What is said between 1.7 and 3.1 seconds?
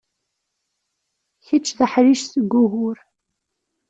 d aḥric seg ugur.